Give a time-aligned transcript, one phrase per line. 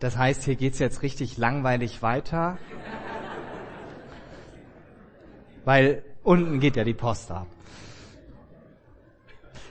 [0.00, 2.58] Das heißt, hier geht's jetzt richtig langweilig weiter.
[5.64, 7.46] Weil unten geht ja die Post ab.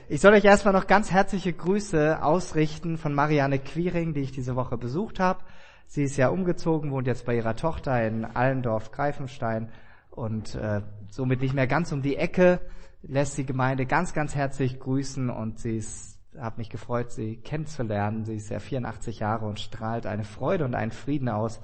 [0.08, 4.56] Ich soll euch erstmal noch ganz herzliche Grüße ausrichten von Marianne Quiring, die ich diese
[4.56, 5.44] Woche besucht habe.
[5.86, 9.70] Sie ist ja umgezogen, wohnt jetzt bei ihrer Tochter in Allendorf-Greifenstein
[10.10, 12.60] und äh, somit nicht mehr ganz um die Ecke,
[13.02, 18.24] lässt die Gemeinde ganz, ganz herzlich grüßen und sie ist habe mich gefreut, sie kennenzulernen.
[18.24, 21.60] Sie ist ja 84 Jahre und strahlt eine Freude und einen Frieden aus.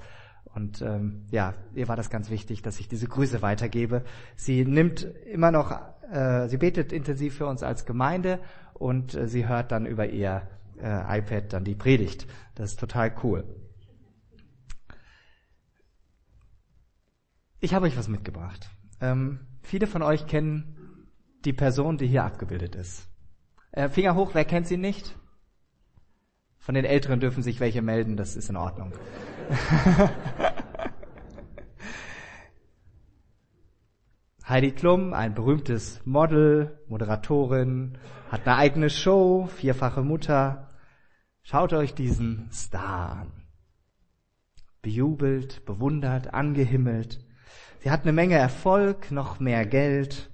[0.53, 4.03] Und ähm, ja, ihr war das ganz wichtig, dass ich diese Grüße weitergebe.
[4.35, 5.71] Sie nimmt immer noch,
[6.11, 8.39] äh, sie betet intensiv für uns als Gemeinde
[8.73, 10.47] und äh, sie hört dann über ihr
[10.81, 12.27] äh, iPad dann die Predigt.
[12.55, 13.43] Das ist total cool.
[17.59, 18.69] Ich habe euch was mitgebracht.
[19.01, 21.09] Ähm, viele von euch kennen
[21.45, 23.07] die Person, die hier abgebildet ist.
[23.77, 25.15] Äh, Finger hoch, wer kennt sie nicht?
[26.57, 28.91] Von den Älteren dürfen sich welche melden, das ist in Ordnung.
[34.49, 37.99] Heidi Klum, ein berühmtes Model, Moderatorin,
[38.31, 40.71] hat eine eigene Show, vierfache Mutter.
[41.43, 43.31] Schaut euch diesen Star an.
[44.81, 47.23] Bejubelt, bewundert, angehimmelt.
[47.81, 50.31] Sie hat eine Menge Erfolg, noch mehr Geld.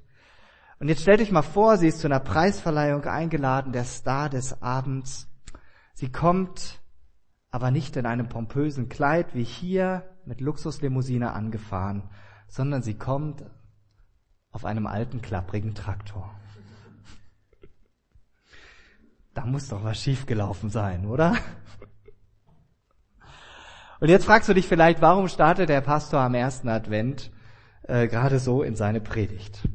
[0.84, 4.62] Und jetzt stellt euch mal vor, sie ist zu einer Preisverleihung eingeladen, der Star des
[4.62, 5.30] Abends.
[5.94, 6.82] Sie kommt
[7.52, 12.10] aber nicht in einem pompösen Kleid wie hier mit Luxuslimousine angefahren,
[12.50, 13.46] sondern sie kommt
[14.52, 16.38] auf einem alten, klapprigen Traktor.
[19.34, 21.38] Da muss doch was schiefgelaufen sein, oder?
[24.02, 27.32] Und jetzt fragst du dich vielleicht, warum startet der Pastor am ersten Advent
[27.84, 29.66] äh, gerade so in seine Predigt?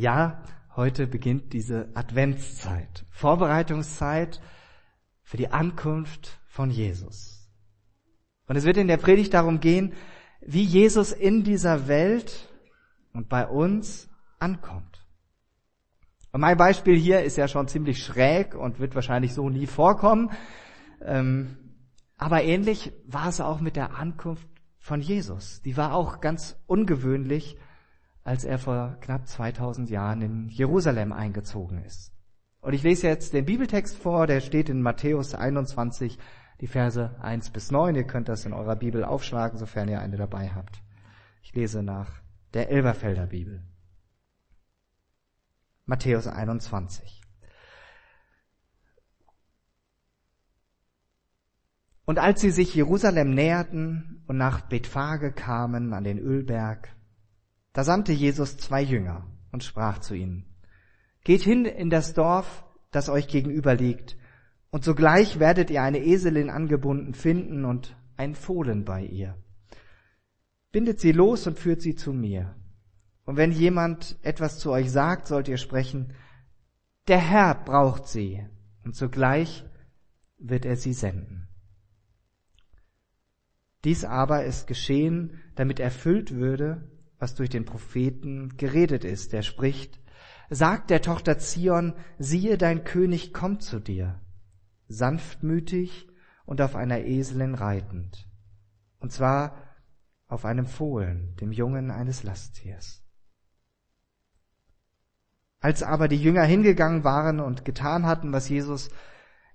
[0.00, 0.40] Ja,
[0.76, 4.40] heute beginnt diese Adventszeit, Vorbereitungszeit
[5.22, 7.46] für die Ankunft von Jesus.
[8.46, 9.92] Und es wird in der Predigt darum gehen,
[10.40, 12.48] wie Jesus in dieser Welt
[13.12, 15.06] und bei uns ankommt.
[16.32, 20.30] Und mein Beispiel hier ist ja schon ziemlich schräg und wird wahrscheinlich so nie vorkommen.
[21.02, 21.58] Ähm,
[22.16, 25.60] aber ähnlich war es auch mit der Ankunft von Jesus.
[25.60, 27.58] Die war auch ganz ungewöhnlich
[28.24, 32.12] als er vor knapp 2000 Jahren in Jerusalem eingezogen ist.
[32.60, 36.18] Und ich lese jetzt den Bibeltext vor, der steht in Matthäus 21,
[36.60, 37.94] die Verse 1 bis 9.
[37.94, 40.82] Ihr könnt das in eurer Bibel aufschlagen, sofern ihr eine dabei habt.
[41.42, 42.20] Ich lese nach
[42.52, 43.62] der Elberfelder Bibel.
[45.86, 47.22] Matthäus 21.
[52.04, 56.88] Und als sie sich Jerusalem näherten und nach Bethphage kamen an den Ölberg,
[57.72, 60.44] da sandte Jesus zwei Jünger und sprach zu ihnen,
[61.22, 64.16] Geht hin in das Dorf, das euch gegenüber liegt,
[64.70, 69.36] und sogleich werdet ihr eine Eselin angebunden finden und ein Fohlen bei ihr.
[70.72, 72.54] Bindet sie los und führt sie zu mir.
[73.24, 76.14] Und wenn jemand etwas zu euch sagt, sollt ihr sprechen,
[77.08, 78.46] der Herr braucht sie,
[78.84, 79.64] und sogleich
[80.38, 81.48] wird er sie senden.
[83.84, 86.88] Dies aber ist geschehen, damit erfüllt würde,
[87.20, 89.32] was durch den Propheten geredet ist.
[89.32, 90.00] Der spricht,
[90.48, 94.20] sagt der Tochter Zion, siehe, dein König kommt zu dir,
[94.88, 96.08] sanftmütig
[96.44, 98.26] und auf einer Eselin reitend,
[98.98, 99.54] und zwar
[100.26, 103.04] auf einem Fohlen, dem Jungen eines Lasttiers.
[105.60, 108.90] Als aber die Jünger hingegangen waren und getan hatten, was Jesus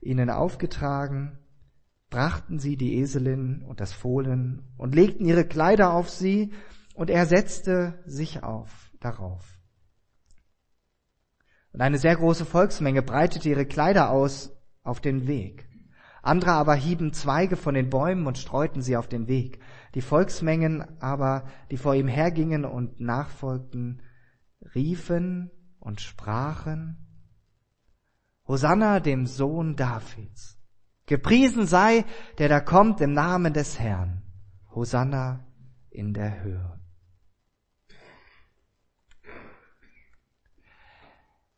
[0.02, 1.40] ihnen aufgetragen,
[2.12, 6.54] brachten sie die Eselin und das Fohlen und legten ihre Kleider auf sie,
[6.96, 9.60] und er setzte sich auf darauf.
[11.72, 14.52] Und eine sehr große Volksmenge breitete ihre Kleider aus
[14.84, 15.68] auf den Weg.
[16.22, 19.60] Andere aber hieben Zweige von den Bäumen und streuten sie auf den Weg.
[19.94, 24.02] Die Volksmengen aber, die vor ihm hergingen und nachfolgten,
[24.74, 26.98] riefen und sprachen,
[28.48, 30.58] Hosanna dem Sohn Davids.
[31.08, 32.06] Gepriesen sei,
[32.38, 34.24] der da kommt im Namen des Herrn.
[34.74, 35.46] Hosanna
[35.90, 36.80] in der Höhe.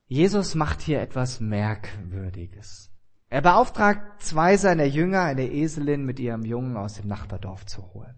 [0.07, 2.91] Jesus macht hier etwas Merkwürdiges.
[3.29, 8.15] Er beauftragt zwei seiner Jünger, eine Eselin mit ihrem Jungen aus dem Nachbardorf zu holen.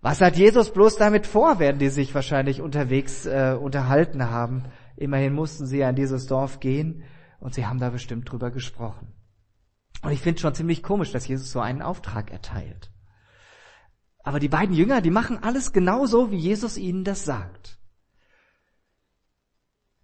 [0.00, 4.64] Was hat Jesus bloß damit vor, werden die sich wahrscheinlich unterwegs äh, unterhalten haben.
[4.96, 7.02] Immerhin mussten sie ja in dieses Dorf gehen
[7.40, 9.12] und sie haben da bestimmt drüber gesprochen.
[10.02, 12.92] Und ich finde schon ziemlich komisch, dass Jesus so einen Auftrag erteilt.
[14.22, 17.78] Aber die beiden Jünger, die machen alles genauso, wie Jesus ihnen das sagt.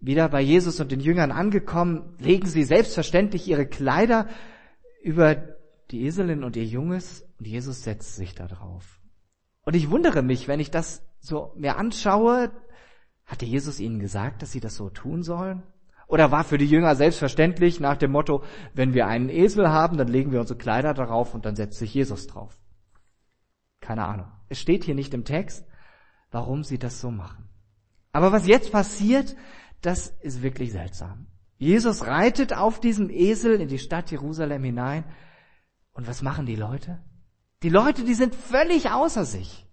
[0.01, 4.27] Wieder bei Jesus und den Jüngern angekommen, legen sie selbstverständlich ihre Kleider
[5.03, 5.35] über
[5.91, 8.99] die Eselin und ihr Junges und Jesus setzt sich da drauf.
[9.63, 12.51] Und ich wundere mich, wenn ich das so mir anschaue,
[13.25, 15.63] hatte Jesus ihnen gesagt, dass sie das so tun sollen?
[16.07, 18.43] Oder war für die Jünger selbstverständlich nach dem Motto,
[18.73, 21.93] wenn wir einen Esel haben, dann legen wir unsere Kleider darauf und dann setzt sich
[21.93, 22.59] Jesus drauf?
[23.79, 24.27] Keine Ahnung.
[24.49, 25.65] Es steht hier nicht im Text,
[26.31, 27.47] warum sie das so machen.
[28.11, 29.37] Aber was jetzt passiert,
[29.81, 31.27] das ist wirklich seltsam.
[31.57, 35.03] Jesus reitet auf diesem Esel in die Stadt Jerusalem hinein.
[35.93, 37.03] Und was machen die Leute?
[37.63, 39.67] Die Leute, die sind völlig außer sich.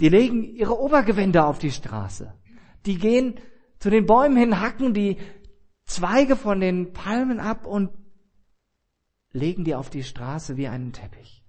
[0.00, 2.32] Die legen ihre Obergewänder auf die Straße.
[2.86, 3.38] Die gehen
[3.78, 5.18] zu den Bäumen hin, hacken die
[5.84, 7.90] Zweige von den Palmen ab und
[9.30, 11.44] legen die auf die Straße wie einen Teppich.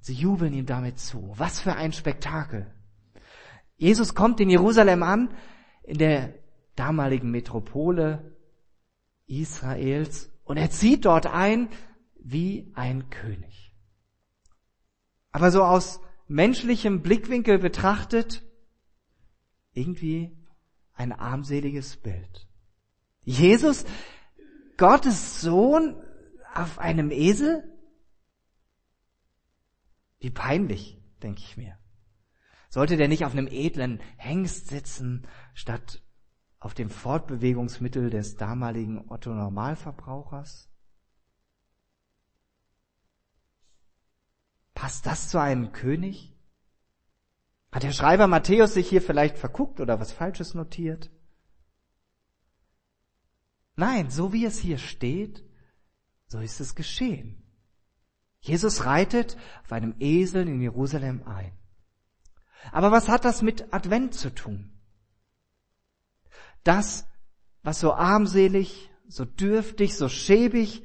[0.00, 1.32] Sie jubeln ihm damit zu.
[1.36, 2.74] Was für ein Spektakel.
[3.82, 5.34] Jesus kommt in Jerusalem an,
[5.82, 6.34] in der
[6.76, 8.36] damaligen Metropole
[9.26, 11.68] Israels, und er zieht dort ein
[12.14, 13.74] wie ein König.
[15.32, 18.44] Aber so aus menschlichem Blickwinkel betrachtet,
[19.72, 20.30] irgendwie
[20.94, 22.46] ein armseliges Bild.
[23.24, 23.84] Jesus,
[24.76, 26.00] Gottes Sohn,
[26.54, 27.64] auf einem Esel?
[30.20, 31.81] Wie peinlich, denke ich mir.
[32.72, 36.02] Sollte der nicht auf einem edlen Hengst sitzen, statt
[36.58, 40.70] auf dem Fortbewegungsmittel des damaligen Otto Normalverbrauchers?
[44.72, 46.34] Passt das zu einem König?
[47.70, 51.10] Hat der Schreiber Matthäus sich hier vielleicht verguckt oder was Falsches notiert?
[53.76, 55.44] Nein, so wie es hier steht,
[56.26, 57.42] so ist es geschehen.
[58.40, 61.52] Jesus reitet auf einem Esel in Jerusalem ein.
[62.70, 64.72] Aber was hat das mit Advent zu tun?
[66.62, 67.06] Das,
[67.62, 70.84] was so armselig, so dürftig, so schäbig,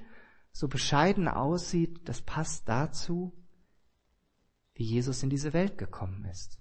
[0.52, 3.32] so bescheiden aussieht, das passt dazu,
[4.74, 6.60] wie Jesus in diese Welt gekommen ist.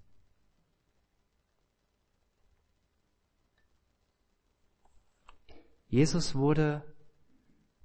[5.89, 6.85] Jesus wurde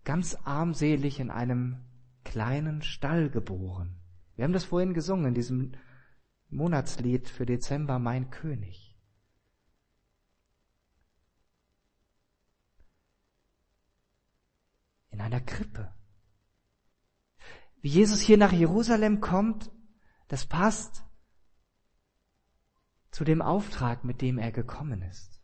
[0.03, 1.85] ganz armselig in einem
[2.23, 3.95] kleinen Stall geboren.
[4.35, 5.73] Wir haben das vorhin gesungen in diesem
[6.51, 8.95] Monatslied für Dezember, mein König.
[15.09, 15.93] In einer Krippe.
[17.81, 19.71] Wie Jesus hier nach Jerusalem kommt,
[20.27, 21.03] das passt
[23.11, 25.41] zu dem Auftrag, mit dem er gekommen ist.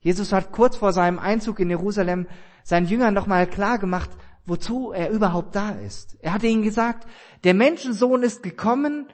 [0.00, 2.26] Jesus hat kurz vor seinem Einzug in Jerusalem
[2.62, 4.10] seinen Jüngern nochmal klar gemacht,
[4.44, 6.16] wozu er überhaupt da ist.
[6.20, 7.08] Er hatte ihnen gesagt,
[7.44, 9.08] der Menschensohn ist gekommen,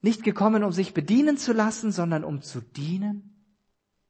[0.00, 3.34] nicht gekommen, um sich bedienen zu lassen, sondern um zu dienen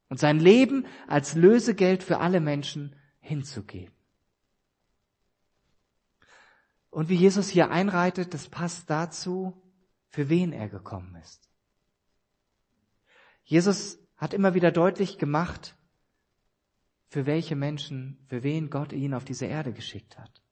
[0.08, 3.94] und sein Leben als Lösegeld für alle Menschen hinzugeben.
[6.90, 9.62] Und wie Jesus hier einreitet, das passt dazu,
[10.08, 11.48] für wen er gekommen ist.
[13.44, 15.76] Jesus hat immer wieder deutlich gemacht,
[17.08, 20.42] für welche Menschen, für wen Gott ihn auf diese Erde geschickt hat.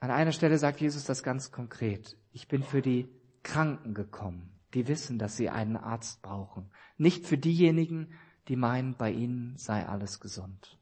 [0.00, 2.17] An einer Stelle sagt Jesus das ganz konkret.
[2.32, 3.08] Ich bin für die
[3.42, 6.70] Kranken gekommen, die wissen, dass sie einen Arzt brauchen.
[6.96, 8.12] Nicht für diejenigen,
[8.48, 10.78] die meinen, bei ihnen sei alles gesund.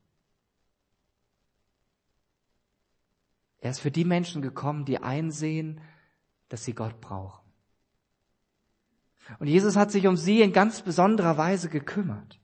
[3.61, 5.81] Er ist für die Menschen gekommen, die einsehen,
[6.49, 7.45] dass sie Gott brauchen.
[9.41, 12.41] Und Jesus hat sich um sie in ganz besonderer Weise gekümmert.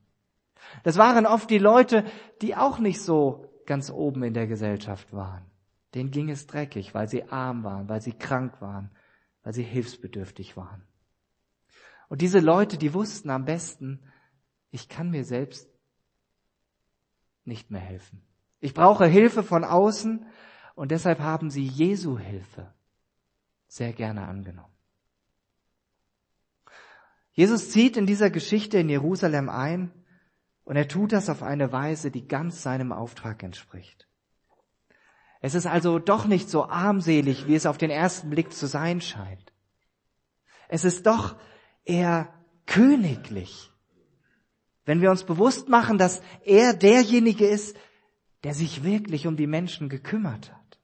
[0.83, 2.03] Das waren oft die Leute,
[2.41, 5.45] die auch nicht so ganz oben in der Gesellschaft waren.
[5.93, 8.89] Denen ging es dreckig, weil sie arm waren, weil sie krank waren,
[9.43, 10.83] weil sie hilfsbedürftig waren.
[12.09, 13.99] Und diese Leute, die wussten am besten,
[14.71, 15.69] ich kann mir selbst
[17.45, 18.21] nicht mehr helfen.
[18.59, 20.25] Ich brauche Hilfe von außen
[20.75, 22.73] und deshalb haben sie Jesu Hilfe
[23.67, 24.73] sehr gerne angenommen.
[27.33, 29.91] Jesus zieht in dieser Geschichte in Jerusalem ein
[30.63, 34.07] und er tut das auf eine Weise, die ganz seinem Auftrag entspricht.
[35.43, 39.01] Es ist also doch nicht so armselig, wie es auf den ersten Blick zu sein
[39.01, 39.51] scheint.
[40.69, 41.35] Es ist doch
[41.83, 42.33] eher
[42.65, 43.69] königlich,
[44.85, 47.75] wenn wir uns bewusst machen, dass er derjenige ist,
[48.45, 50.79] der sich wirklich um die Menschen gekümmert hat.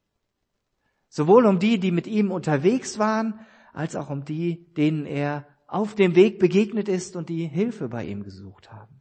[1.08, 3.40] Sowohl um die, die mit ihm unterwegs waren,
[3.72, 8.04] als auch um die, denen er auf dem Weg begegnet ist und die Hilfe bei
[8.04, 8.99] ihm gesucht haben.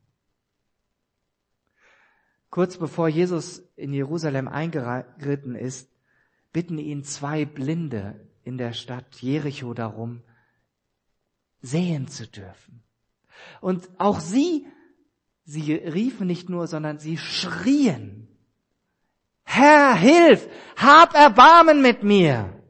[2.49, 5.89] Kurz bevor Jesus in Jerusalem eingeritten ist,
[6.51, 10.23] bitten ihn zwei Blinde in der Stadt Jericho darum,
[11.61, 12.83] sehen zu dürfen.
[13.61, 14.65] Und auch sie
[15.51, 18.27] Sie riefen nicht nur, sondern sie schrien.
[19.43, 20.47] Herr, hilf!
[20.75, 22.61] Hab Erbarmen mit mir!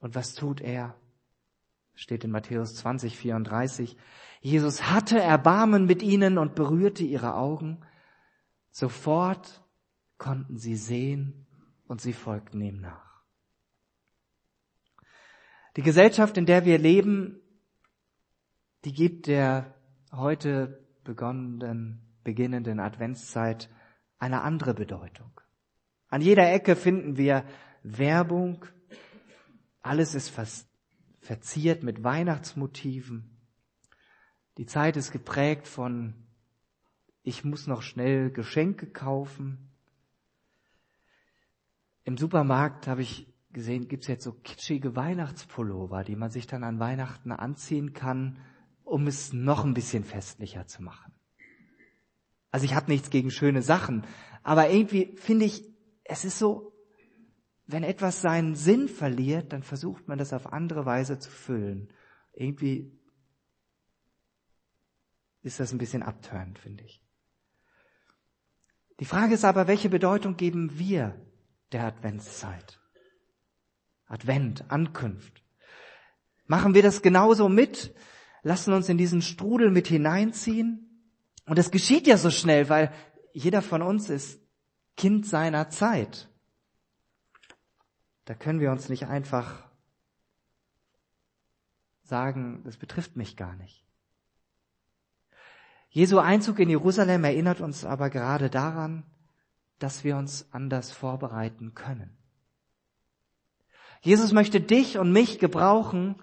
[0.00, 0.94] Und was tut er?
[1.98, 3.96] Steht in Matthäus 20, 34.
[4.40, 7.80] Jesus hatte Erbarmen mit ihnen und berührte ihre Augen.
[8.70, 9.64] Sofort
[10.16, 11.48] konnten sie sehen
[11.88, 13.24] und sie folgten ihm nach.
[15.74, 17.40] Die Gesellschaft, in der wir leben,
[18.84, 19.74] die gibt der
[20.12, 23.68] heute begonnenen, beginnenden Adventszeit
[24.20, 25.40] eine andere Bedeutung.
[26.10, 27.44] An jeder Ecke finden wir
[27.82, 28.64] Werbung.
[29.82, 30.28] Alles ist
[31.28, 33.36] verziert mit Weihnachtsmotiven.
[34.56, 36.14] Die Zeit ist geprägt von,
[37.22, 39.70] ich muss noch schnell Geschenke kaufen.
[42.04, 46.64] Im Supermarkt habe ich gesehen, gibt es jetzt so kitschige Weihnachtspullover, die man sich dann
[46.64, 48.38] an Weihnachten anziehen kann,
[48.82, 51.12] um es noch ein bisschen festlicher zu machen.
[52.50, 54.06] Also ich habe nichts gegen schöne Sachen,
[54.42, 55.62] aber irgendwie finde ich,
[56.04, 56.72] es ist so,
[57.68, 61.92] wenn etwas seinen Sinn verliert, dann versucht man das auf andere Weise zu füllen.
[62.32, 62.98] Irgendwie
[65.42, 67.02] ist das ein bisschen abtörend, finde ich.
[69.00, 71.14] Die Frage ist aber, welche Bedeutung geben wir
[71.72, 72.80] der Adventszeit?
[74.06, 75.44] Advent, Ankunft.
[76.46, 77.94] Machen wir das genauso mit?
[78.42, 81.12] Lassen uns in diesen Strudel mit hineinziehen?
[81.44, 82.94] Und das geschieht ja so schnell, weil
[83.34, 84.40] jeder von uns ist
[84.96, 86.30] Kind seiner Zeit.
[88.28, 89.64] Da können wir uns nicht einfach
[92.02, 93.86] sagen, das betrifft mich gar nicht.
[95.88, 99.04] Jesu Einzug in Jerusalem erinnert uns aber gerade daran,
[99.78, 102.18] dass wir uns anders vorbereiten können.
[104.02, 106.22] Jesus möchte dich und mich gebrauchen,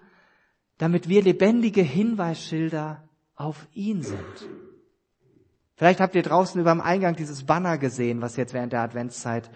[0.78, 3.02] damit wir lebendige Hinweisschilder
[3.34, 4.48] auf ihn sind.
[5.74, 9.50] Vielleicht habt ihr draußen über dem Eingang dieses Banner gesehen, was jetzt während der Adventszeit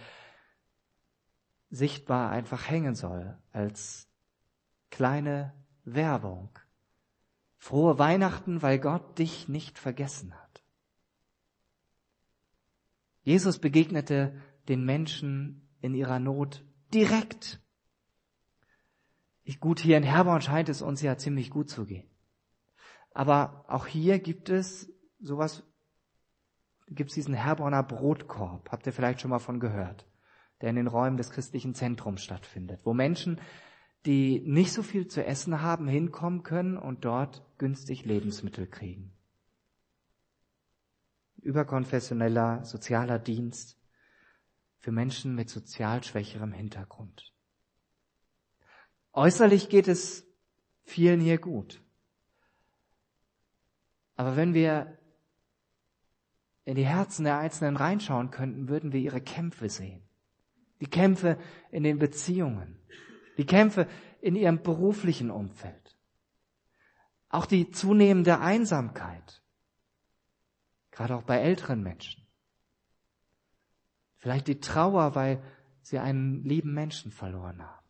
[1.71, 4.09] sichtbar einfach hängen soll, als
[4.91, 6.50] kleine Werbung.
[7.57, 10.65] Frohe Weihnachten, weil Gott dich nicht vergessen hat.
[13.23, 17.61] Jesus begegnete den Menschen in ihrer Not direkt.
[19.45, 22.09] Ich, gut, hier in Herborn scheint es uns ja ziemlich gut zu gehen.
[23.12, 25.62] Aber auch hier gibt es sowas,
[26.87, 28.71] gibt es diesen Herborner Brotkorb.
[28.71, 30.10] Habt ihr vielleicht schon mal von gehört?
[30.61, 33.40] Der in den Räumen des christlichen Zentrums stattfindet, wo Menschen
[34.07, 39.12] die nicht so viel zu essen haben, hinkommen können und dort günstig Lebensmittel kriegen.
[41.37, 43.79] Überkonfessioneller sozialer Dienst
[44.79, 47.35] für Menschen mit sozial schwächerem Hintergrund.
[49.12, 50.26] Äußerlich geht es
[50.83, 51.83] vielen hier gut.
[54.17, 54.99] Aber wenn wir
[56.64, 60.02] in die Herzen der Einzelnen reinschauen könnten, würden wir ihre Kämpfe sehen.
[60.80, 61.38] Die Kämpfe
[61.70, 62.78] in den Beziehungen,
[63.37, 63.87] die Kämpfe
[64.20, 65.96] in ihrem beruflichen Umfeld,
[67.28, 69.42] auch die zunehmende Einsamkeit,
[70.90, 72.26] gerade auch bei älteren Menschen.
[74.16, 75.42] Vielleicht die Trauer, weil
[75.82, 77.87] sie einen lieben Menschen verloren haben.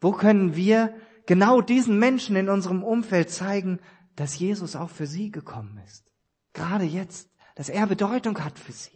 [0.00, 0.94] Wo können wir
[1.26, 3.80] genau diesen Menschen in unserem Umfeld zeigen,
[4.16, 6.12] dass Jesus auch für sie gekommen ist?
[6.52, 8.93] Gerade jetzt, dass er Bedeutung hat für sie.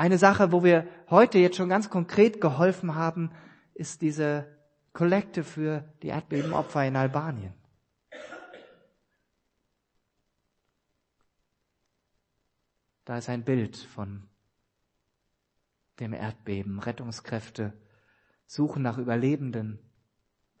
[0.00, 3.32] Eine Sache, wo wir heute jetzt schon ganz konkret geholfen haben,
[3.74, 4.46] ist diese
[4.94, 7.52] Kollekte für die Erdbebenopfer in Albanien.
[13.04, 14.26] Da ist ein Bild von
[15.98, 16.78] dem Erdbeben.
[16.78, 17.74] Rettungskräfte
[18.46, 19.80] suchen nach Überlebenden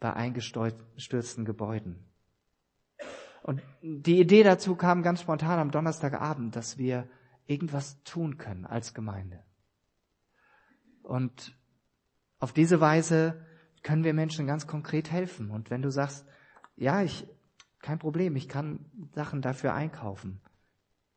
[0.00, 2.04] bei eingestürzten Gebäuden.
[3.42, 7.08] Und die Idee dazu kam ganz spontan am Donnerstagabend, dass wir
[7.50, 9.42] irgendwas tun können als Gemeinde.
[11.02, 11.58] Und
[12.38, 13.44] auf diese Weise
[13.82, 15.50] können wir Menschen ganz konkret helfen.
[15.50, 16.24] Und wenn du sagst,
[16.76, 17.26] ja, ich,
[17.80, 20.40] kein Problem, ich kann Sachen dafür einkaufen,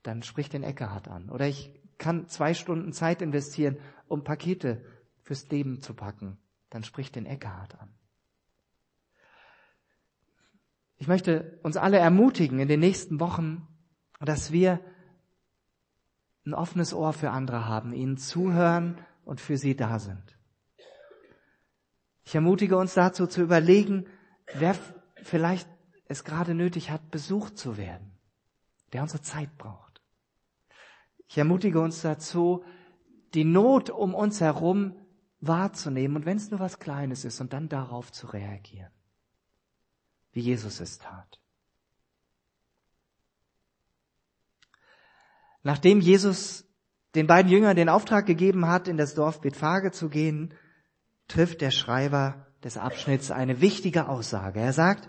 [0.02, 1.30] dann sprich den Eckhardt an.
[1.30, 4.84] Oder ich kann zwei Stunden Zeit investieren, um Pakete
[5.22, 6.40] fürs Leben zu packen,
[6.72, 7.94] dann sprich den Eckhardt an.
[10.98, 13.68] Ich möchte uns alle ermutigen in den nächsten Wochen,
[14.20, 14.80] dass wir
[16.46, 20.38] ein offenes Ohr für andere haben, ihnen zuhören und für sie da sind.
[22.26, 24.06] Ich ermutige uns dazu zu überlegen,
[24.56, 24.76] wer
[25.16, 25.68] vielleicht
[26.08, 28.12] es gerade nötig hat, besucht zu werden,
[28.92, 30.02] der unsere Zeit braucht.
[31.28, 32.64] Ich ermutige uns dazu,
[33.34, 34.96] die Not um uns herum
[35.40, 38.92] wahrzunehmen und wenn es nur was Kleines ist und dann darauf zu reagieren.
[40.34, 41.40] wie Jesus es tat.
[45.64, 46.66] Nachdem Jesus
[47.16, 50.54] den beiden Jüngern den Auftrag gegeben hat, in das Dorf Bethphage zu gehen,
[51.28, 54.60] trifft der Schreiber des Abschnitts eine wichtige Aussage.
[54.60, 55.08] Er sagt,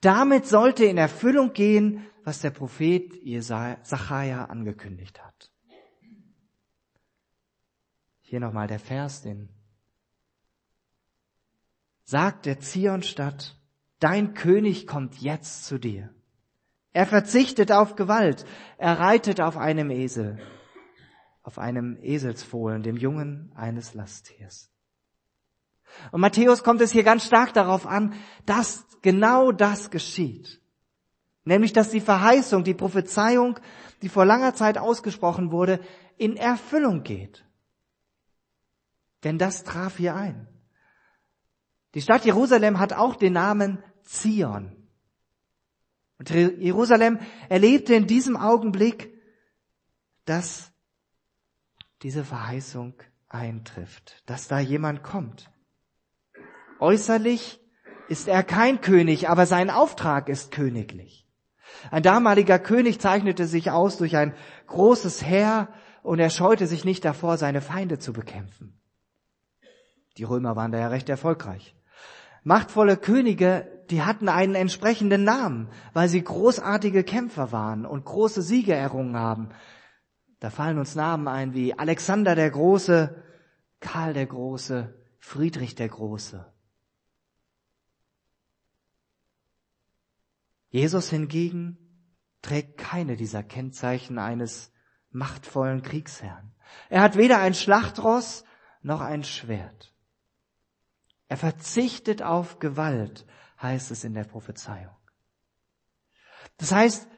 [0.00, 5.50] damit sollte in Erfüllung gehen, was der Prophet Sacharja angekündigt hat.
[8.20, 9.48] Hier nochmal der Vers, den
[12.04, 13.56] sagt der Zionstadt,
[13.98, 16.14] dein König kommt jetzt zu dir.
[16.92, 18.44] Er verzichtet auf Gewalt,
[18.76, 20.38] er reitet auf einem Esel,
[21.42, 24.70] auf einem Eselsfohlen, dem Jungen eines Lasttiers.
[26.10, 28.14] Und Matthäus kommt es hier ganz stark darauf an,
[28.46, 30.60] dass genau das geschieht.
[31.44, 33.58] Nämlich, dass die Verheißung, die Prophezeiung,
[34.00, 35.80] die vor langer Zeit ausgesprochen wurde,
[36.16, 37.44] in Erfüllung geht.
[39.24, 40.48] Denn das traf hier ein.
[41.94, 44.81] Die Stadt Jerusalem hat auch den Namen Zion.
[46.22, 49.12] Und Jerusalem erlebte in diesem Augenblick,
[50.24, 50.70] dass
[52.02, 52.94] diese Verheißung
[53.28, 55.50] eintrifft, dass da jemand kommt.
[56.78, 57.60] Äußerlich
[58.08, 61.26] ist er kein König, aber sein Auftrag ist königlich.
[61.90, 64.32] Ein damaliger König zeichnete sich aus durch ein
[64.68, 65.72] großes Heer
[66.04, 68.80] und er scheute sich nicht davor, seine Feinde zu bekämpfen.
[70.18, 71.74] Die Römer waren da ja recht erfolgreich.
[72.44, 78.74] Machtvolle Könige, die hatten einen entsprechenden Namen, weil sie großartige Kämpfer waren und große Siege
[78.74, 79.50] errungen haben.
[80.40, 83.22] Da fallen uns Namen ein wie Alexander der Große,
[83.80, 86.50] Karl der Große, Friedrich der Große.
[90.70, 91.76] Jesus hingegen
[92.40, 94.72] trägt keine dieser Kennzeichen eines
[95.10, 96.54] machtvollen Kriegsherrn.
[96.88, 98.44] Er hat weder ein Schlachtross
[98.80, 99.92] noch ein Schwert.
[101.28, 103.26] Er verzichtet auf Gewalt,
[103.62, 104.94] heißt es in der Prophezeiung.
[106.58, 107.08] Das heißt,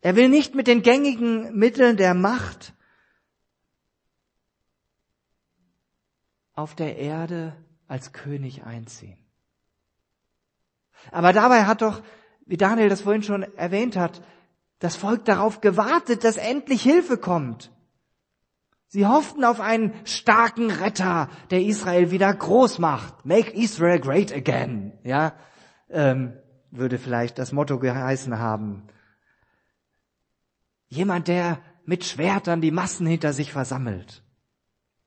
[0.00, 2.74] er will nicht mit den gängigen Mitteln der Macht
[6.52, 7.56] auf der Erde
[7.88, 9.18] als König einziehen.
[11.10, 12.02] Aber dabei hat doch,
[12.46, 14.22] wie Daniel das vorhin schon erwähnt hat,
[14.78, 17.70] das Volk darauf gewartet, dass endlich Hilfe kommt.
[18.88, 23.26] Sie hofften auf einen starken Retter, der Israel wieder groß macht.
[23.26, 24.92] Make Israel great again.
[25.02, 25.34] Ja,
[25.90, 26.34] ähm,
[26.70, 28.84] würde vielleicht das Motto geheißen haben.
[30.88, 34.22] Jemand, der mit Schwertern die Massen hinter sich versammelt,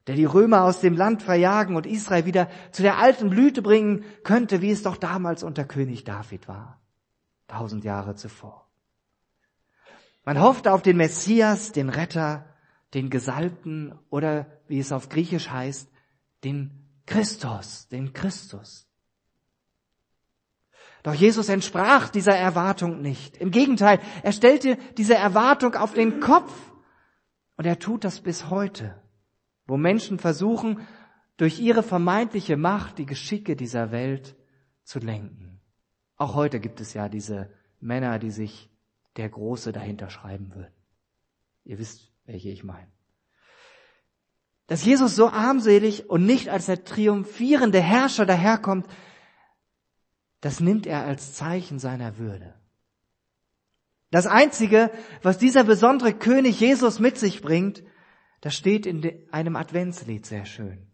[0.08, 4.04] der die Römer aus dem Land verjagen und Israel wieder zu der alten Blüte bringen
[4.24, 6.80] könnte, wie es doch damals unter König David war,
[7.48, 8.68] tausend Jahre zuvor.
[10.24, 12.47] Man hoffte auf den Messias, den Retter,
[12.94, 15.90] den Gesalbten oder wie es auf Griechisch heißt,
[16.44, 16.72] den
[17.06, 18.88] Christus, den Christus.
[21.04, 23.38] Doch Jesus entsprach dieser Erwartung nicht.
[23.38, 26.54] Im Gegenteil, er stellte diese Erwartung auf den Kopf.
[27.56, 29.02] Und er tut das bis heute,
[29.66, 30.86] wo Menschen versuchen,
[31.38, 34.36] durch ihre vermeintliche Macht die Geschicke dieser Welt
[34.84, 35.62] zu lenken.
[36.18, 38.70] Auch heute gibt es ja diese Männer, die sich
[39.18, 40.74] der Große dahinter schreiben würden.
[41.64, 42.92] Ihr wisst, welche ich meine.
[44.68, 48.86] Dass Jesus so armselig und nicht als der triumphierende Herrscher daherkommt,
[50.42, 52.54] das nimmt er als Zeichen seiner Würde.
[54.12, 57.84] Das Einzige, was dieser besondere König Jesus mit sich bringt,
[58.42, 60.92] das steht in einem Adventslied sehr schön.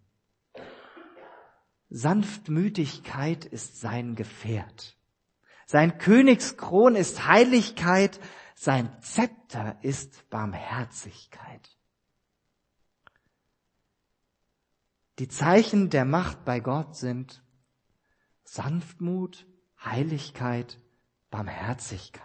[1.89, 4.97] Sanftmütigkeit ist sein Gefährt.
[5.65, 8.19] Sein Königskron ist Heiligkeit
[8.55, 11.77] sein Zepter ist Barmherzigkeit.
[15.19, 17.43] Die Zeichen der Macht bei Gott sind
[18.43, 19.45] Sanftmut,
[19.83, 20.79] Heiligkeit,
[21.29, 22.23] Barmherzigkeit.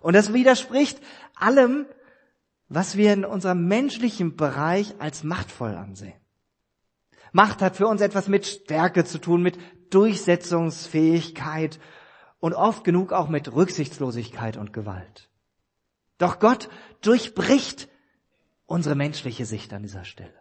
[0.00, 1.00] Und das widerspricht
[1.34, 1.86] allem,
[2.68, 6.20] was wir in unserem menschlichen Bereich als machtvoll ansehen.
[7.32, 9.58] Macht hat für uns etwas mit Stärke zu tun, mit
[9.90, 11.78] Durchsetzungsfähigkeit
[12.40, 15.28] und oft genug auch mit Rücksichtslosigkeit und Gewalt.
[16.18, 16.68] Doch Gott
[17.00, 17.88] durchbricht
[18.66, 20.34] unsere menschliche Sicht an dieser Stelle.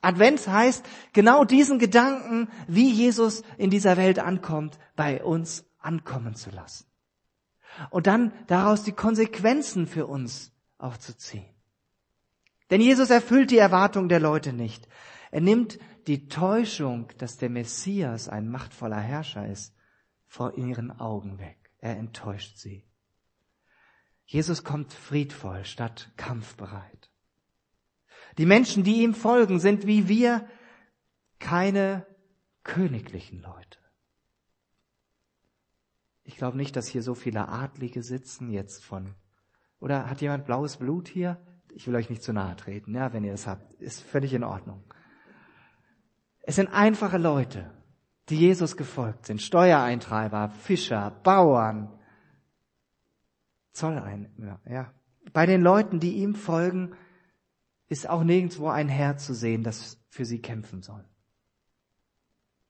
[0.00, 6.50] Advents heißt, genau diesen Gedanken, wie Jesus in dieser Welt ankommt, bei uns ankommen zu
[6.50, 6.86] lassen.
[7.90, 11.48] Und dann daraus die Konsequenzen für uns auch zu ziehen.
[12.70, 14.88] Denn Jesus erfüllt die Erwartung der Leute nicht.
[15.30, 19.73] Er nimmt die Täuschung, dass der Messias ein machtvoller Herrscher ist,
[20.34, 21.70] vor ihren Augen weg.
[21.78, 22.84] Er enttäuscht sie.
[24.26, 27.08] Jesus kommt friedvoll statt kampfbereit.
[28.36, 30.48] Die Menschen, die ihm folgen, sind wie wir
[31.38, 32.04] keine
[32.64, 33.78] königlichen Leute.
[36.24, 39.14] Ich glaube nicht, dass hier so viele Adlige sitzen jetzt von.
[39.78, 41.40] Oder hat jemand blaues Blut hier?
[41.72, 43.72] Ich will euch nicht zu nahe treten, ja, wenn ihr es habt.
[43.74, 44.82] Ist völlig in Ordnung.
[46.40, 47.70] Es sind einfache Leute,
[48.28, 49.42] die Jesus gefolgt sind.
[49.42, 51.92] Steuereintreiber, Fischer, Bauern,
[53.72, 54.92] Zolleinnehmer, ja.
[55.32, 56.94] Bei den Leuten, die ihm folgen,
[57.88, 61.04] ist auch nirgendwo ein Herr zu sehen, das für sie kämpfen soll.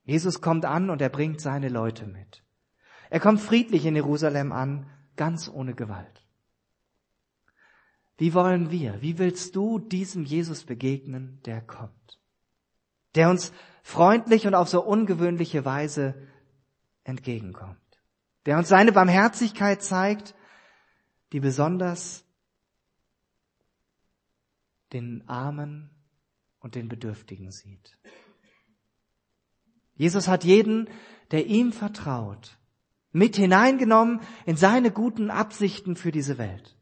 [0.03, 2.43] Jesus kommt an und er bringt seine Leute mit.
[3.09, 6.25] Er kommt friedlich in Jerusalem an, ganz ohne Gewalt.
[8.17, 12.19] Wie wollen wir, wie willst du diesem Jesus begegnen, der kommt?
[13.15, 13.51] Der uns
[13.83, 16.15] freundlich und auf so ungewöhnliche Weise
[17.03, 17.77] entgegenkommt.
[18.45, 20.35] Der uns seine Barmherzigkeit zeigt,
[21.31, 22.23] die besonders
[24.93, 25.89] den Armen
[26.59, 27.97] und den Bedürftigen sieht.
[29.95, 30.89] Jesus hat jeden,
[31.31, 32.57] der ihm vertraut,
[33.11, 36.75] mit hineingenommen in seine guten Absichten für diese Welt.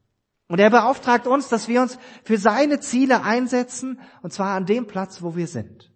[0.48, 4.88] Und er beauftragt uns, dass wir uns für seine Ziele einsetzen, und zwar an dem
[4.88, 5.93] Platz, wo wir sind.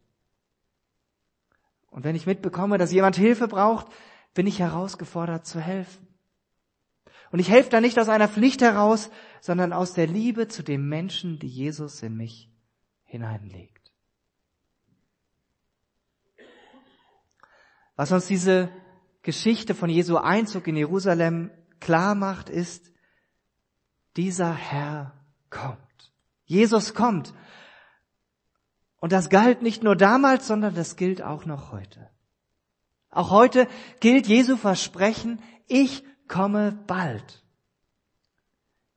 [1.90, 3.88] Und wenn ich mitbekomme, dass jemand Hilfe braucht,
[4.34, 6.08] bin ich herausgefordert zu helfen.
[7.32, 9.10] Und ich helfe da nicht aus einer Pflicht heraus,
[9.42, 12.50] sondern aus der Liebe zu dem Menschen, die Jesus in mich
[13.04, 13.92] hineinlegt.
[17.96, 18.70] Was uns diese
[19.24, 22.92] Geschichte von Jesu Einzug in Jerusalem klar macht, ist,
[24.16, 25.14] dieser Herr
[25.50, 25.78] kommt.
[26.46, 27.34] Jesus kommt.
[29.08, 32.10] Und das galt nicht nur damals, sondern das gilt auch noch heute.
[33.10, 33.70] Auch heute
[34.02, 37.42] gilt Jesu Versprechen, ich komme bald.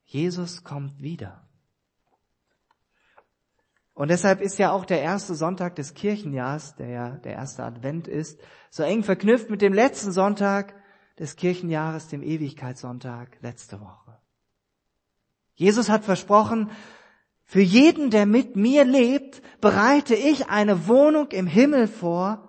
[0.03, 1.49] Jesus kommt wieder.
[3.94, 8.09] Und deshalb ist ja auch der erste Sonntag des Kirchenjahrs, der ja der erste Advent
[8.09, 10.75] ist, so eng verknüpft mit dem letzten Sonntag
[11.20, 14.18] des Kirchenjahres, dem Ewigkeitssonntag letzte Woche.
[15.55, 16.73] Jesus hat versprochen,
[17.50, 22.46] für jeden, der mit mir lebt, bereite ich eine Wohnung im Himmel vor,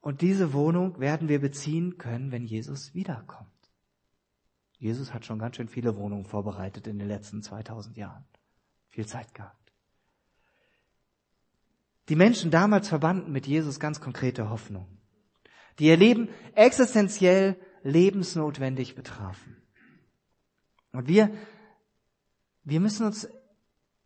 [0.00, 3.50] und diese Wohnung werden wir beziehen können, wenn Jesus wiederkommt.
[4.78, 8.24] Jesus hat schon ganz schön viele Wohnungen vorbereitet in den letzten 2000 Jahren.
[8.90, 9.72] Viel Zeit gehabt.
[12.08, 15.00] Die Menschen damals verbanden mit Jesus ganz konkrete Hoffnungen,
[15.80, 19.56] die ihr Leben existenziell lebensnotwendig betrafen.
[20.92, 21.30] Und wir,
[22.64, 23.28] wir müssen uns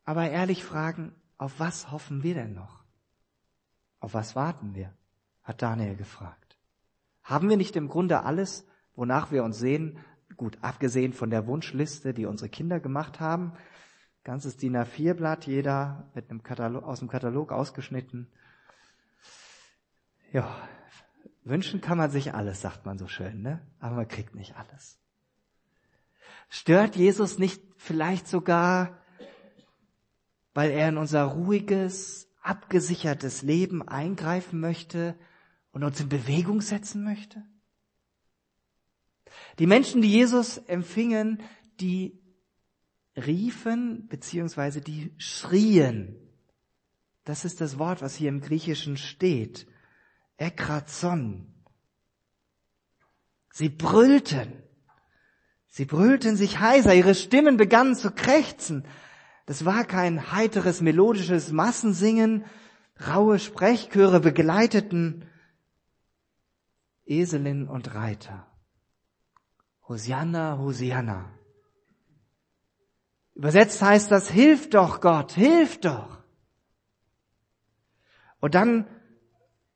[0.04, 2.84] aber ehrlich fragen, auf was hoffen wir denn noch?
[4.00, 4.94] Auf was warten wir?
[5.48, 6.58] hat Daniel gefragt.
[7.22, 9.98] Haben wir nicht im Grunde alles, wonach wir uns sehen,
[10.36, 13.54] gut, abgesehen von der Wunschliste, die unsere Kinder gemacht haben,
[14.24, 18.28] ganzes DIN A4-Blatt, jeder mit einem Katalog, aus dem Katalog ausgeschnitten.
[20.32, 20.68] Ja,
[21.44, 23.66] wünschen kann man sich alles, sagt man so schön, ne?
[23.80, 24.98] Aber man kriegt nicht alles.
[26.48, 28.98] Stört Jesus nicht vielleicht sogar,
[30.54, 35.16] weil er in unser ruhiges, abgesichertes Leben eingreifen möchte,
[35.72, 37.44] und uns in Bewegung setzen möchte?
[39.58, 41.42] Die Menschen, die Jesus empfingen,
[41.80, 42.20] die
[43.16, 46.16] riefen beziehungsweise die schrien.
[47.24, 49.66] Das ist das Wort, was hier im Griechischen steht.
[50.36, 51.52] Ekrazon.
[53.52, 54.62] Sie brüllten.
[55.68, 58.84] Sie brüllten sich heiser, ihre Stimmen begannen zu krächzen.
[59.46, 62.44] Das war kein heiteres, melodisches Massensingen,
[63.06, 65.24] raue Sprechchöre begleiteten
[67.06, 68.46] Eselin und Reiter.
[69.88, 71.30] Hosianna, Hosianna.
[73.34, 76.18] Übersetzt heißt das, hilf doch Gott, hilf doch.
[78.40, 78.86] Und dann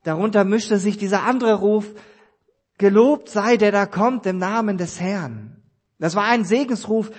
[0.02, 1.94] darunter mischte sich dieser andere Ruf,
[2.76, 5.51] gelobt sei der da kommt im Namen des Herrn.
[6.02, 7.12] Das war ein Segensruf,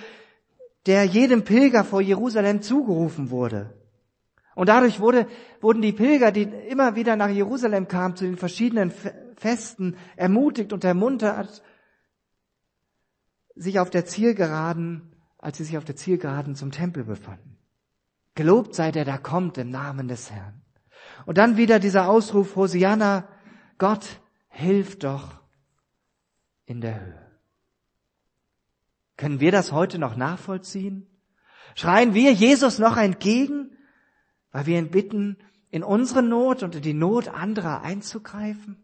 [0.84, 3.72] der jedem Pilger vor Jerusalem zugerufen wurde.
[4.54, 5.26] Und dadurch wurde,
[5.62, 8.92] wurden die Pilger, die immer wieder nach Jerusalem kamen, zu den verschiedenen
[9.38, 11.62] Festen ermutigt und ermuntert,
[13.54, 17.56] sich auf der Zielgeraden, als sie sich auf der Zielgeraden zum Tempel befanden.
[18.34, 20.60] Gelobt sei der, der kommt im Namen des Herrn.
[21.24, 23.28] Und dann wieder dieser Ausruf, Hosianna,
[23.78, 25.40] Gott, hilf doch
[26.66, 27.23] in der Höhe.
[29.16, 31.06] Können wir das heute noch nachvollziehen?
[31.74, 33.76] Schreien wir Jesus noch entgegen,
[34.50, 35.38] weil wir ihn bitten,
[35.70, 38.82] in unsere Not und in die Not anderer einzugreifen?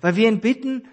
[0.00, 0.88] Weil wir ihn bitten,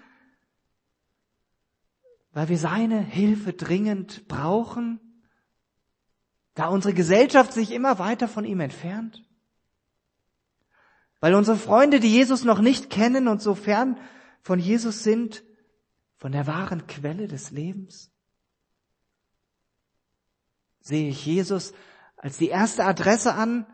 [2.32, 5.00] weil wir seine Hilfe dringend brauchen,
[6.54, 9.24] da unsere Gesellschaft sich immer weiter von ihm entfernt?
[11.18, 13.98] Weil unsere Freunde, die Jesus noch nicht kennen und so fern
[14.42, 15.42] von Jesus sind,
[16.16, 18.13] von der wahren Quelle des Lebens?
[20.84, 21.72] Sehe ich Jesus
[22.18, 23.66] als die erste Adresse an,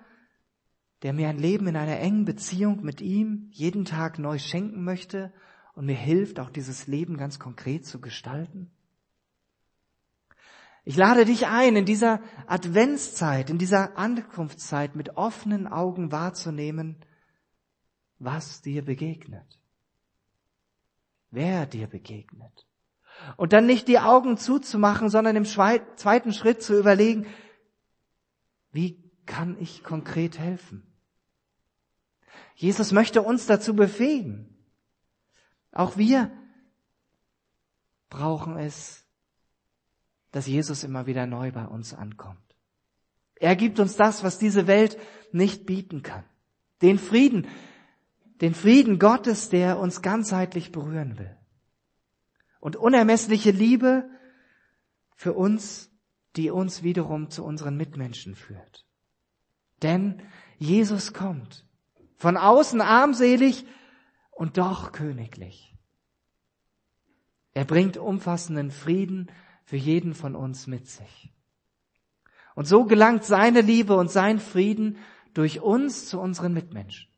[1.02, 5.32] der mir ein Leben in einer engen Beziehung mit ihm jeden Tag neu schenken möchte
[5.74, 8.70] und mir hilft, auch dieses Leben ganz konkret zu gestalten?
[10.84, 16.96] Ich lade dich ein, in dieser Adventszeit, in dieser Ankunftszeit mit offenen Augen wahrzunehmen,
[18.20, 19.58] was dir begegnet,
[21.30, 22.69] wer dir begegnet.
[23.36, 27.26] Und dann nicht die Augen zuzumachen, sondern im zweiten Schritt zu überlegen,
[28.72, 30.86] wie kann ich konkret helfen?
[32.54, 34.54] Jesus möchte uns dazu befähigen.
[35.72, 36.30] Auch wir
[38.10, 39.04] brauchen es,
[40.32, 42.38] dass Jesus immer wieder neu bei uns ankommt.
[43.36, 44.98] Er gibt uns das, was diese Welt
[45.32, 46.24] nicht bieten kann.
[46.82, 47.46] Den Frieden,
[48.40, 51.36] den Frieden Gottes, der uns ganzheitlich berühren will.
[52.60, 54.08] Und unermessliche Liebe
[55.16, 55.90] für uns,
[56.36, 58.86] die uns wiederum zu unseren Mitmenschen führt.
[59.82, 60.22] Denn
[60.58, 61.66] Jesus kommt.
[62.16, 63.66] Von außen armselig
[64.30, 65.74] und doch königlich.
[67.52, 69.30] Er bringt umfassenden Frieden
[69.64, 71.32] für jeden von uns mit sich.
[72.54, 74.98] Und so gelangt seine Liebe und sein Frieden
[75.34, 77.09] durch uns zu unseren Mitmenschen.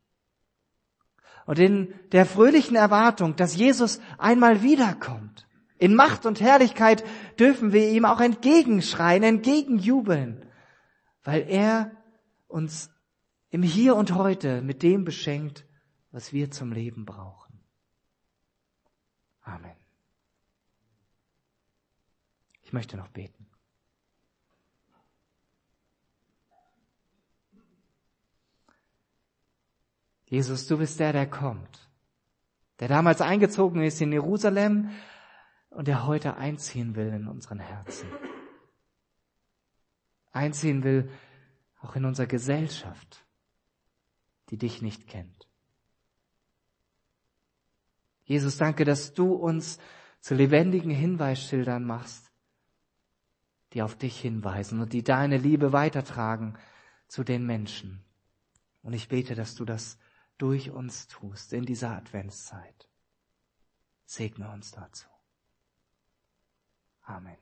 [1.45, 7.03] Und in der fröhlichen Erwartung, dass Jesus einmal wiederkommt, in Macht und Herrlichkeit
[7.37, 10.45] dürfen wir ihm auch entgegenschreien, entgegenjubeln,
[11.23, 11.91] weil er
[12.47, 12.89] uns
[13.49, 15.65] im Hier und Heute mit dem beschenkt,
[16.11, 17.59] was wir zum Leben brauchen.
[19.41, 19.75] Amen.
[22.61, 23.45] Ich möchte noch beten.
[30.33, 31.87] Jesus, du bist der, der kommt,
[32.79, 34.89] der damals eingezogen ist in Jerusalem
[35.69, 38.09] und der heute einziehen will in unseren Herzen.
[40.31, 41.11] Einziehen will
[41.81, 43.23] auch in unserer Gesellschaft,
[44.49, 45.47] die dich nicht kennt.
[48.23, 49.77] Jesus, danke, dass du uns
[50.19, 52.31] zu lebendigen Hinweisschildern machst,
[53.73, 56.57] die auf dich hinweisen und die deine Liebe weitertragen
[57.07, 58.03] zu den Menschen.
[58.81, 59.99] Und ich bete, dass du das
[60.43, 62.89] durch uns tust in dieser Adventszeit.
[64.03, 65.07] Segne uns dazu.
[67.03, 67.37] Amen.